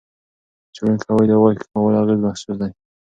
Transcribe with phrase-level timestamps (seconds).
[0.73, 2.71] څېړونکي وايي، د غوښې کمولو اغېز محسوس دی.